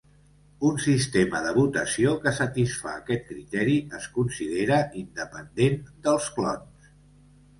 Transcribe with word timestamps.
Un 0.67 0.77
sistema 0.83 1.39
de 1.47 1.51
votació 1.57 2.13
que 2.23 2.31
satisfà 2.37 2.93
aquest 3.01 3.29
criteri 3.33 3.77
es 3.99 4.07
considera 4.15 4.79
"independent 5.03 5.77
dels 6.09 6.31
clons". 6.39 6.89